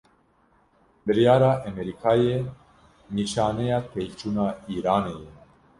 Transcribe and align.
Biryara 1.05 1.51
Emerîkayê, 1.69 2.37
nîşaneya 3.15 3.79
têkçûna 3.91 4.47
Îranê 4.75 5.15
ye 5.23 5.31